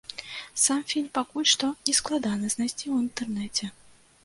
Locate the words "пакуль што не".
1.17-1.95